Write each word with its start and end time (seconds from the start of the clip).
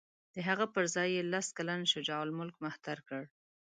د 0.33 0.35
هغه 0.47 0.65
پر 0.73 0.83
ځای 0.95 1.09
یې 1.15 1.23
لس 1.33 1.47
کلن 1.57 1.81
شجاع 1.93 2.21
الملک 2.25 2.55
مهتر 2.65 2.97
کړ. 3.07 3.23